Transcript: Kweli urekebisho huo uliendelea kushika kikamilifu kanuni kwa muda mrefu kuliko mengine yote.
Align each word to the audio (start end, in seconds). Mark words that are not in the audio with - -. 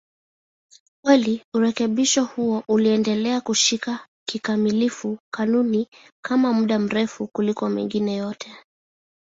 Kweli 1.03 1.41
urekebisho 1.55 2.23
huo 2.23 2.63
uliendelea 2.67 3.41
kushika 3.41 4.07
kikamilifu 4.27 5.17
kanuni 5.33 5.87
kwa 6.27 6.37
muda 6.37 6.79
mrefu 6.79 7.27
kuliko 7.27 7.69
mengine 7.69 8.15
yote. 8.15 8.55